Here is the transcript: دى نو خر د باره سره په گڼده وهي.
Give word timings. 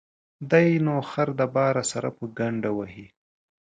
دى 0.51 0.67
نو 0.85 0.95
خر 1.09 1.29
د 1.39 1.41
باره 1.55 1.83
سره 1.91 2.09
په 2.17 2.23
گڼده 2.39 2.71
وهي. 2.77 3.07